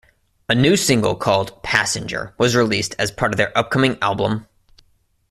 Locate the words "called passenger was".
1.15-2.55